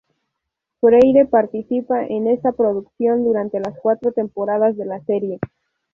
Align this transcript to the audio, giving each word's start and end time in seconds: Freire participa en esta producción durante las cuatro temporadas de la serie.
Freire 0.79 1.27
participa 1.27 2.03
en 2.07 2.25
esta 2.25 2.53
producción 2.53 3.23
durante 3.23 3.59
las 3.59 3.77
cuatro 3.79 4.11
temporadas 4.11 4.75
de 4.75 4.85
la 4.85 4.99
serie. 5.05 5.39